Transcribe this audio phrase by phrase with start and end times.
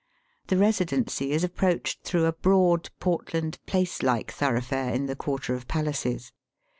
[0.47, 5.67] The Eesidency is approached through a broad Portland Place like thoroughfare in the Quarter of
[5.67, 6.31] Palaces.